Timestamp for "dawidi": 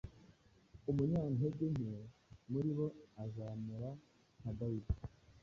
4.59-4.93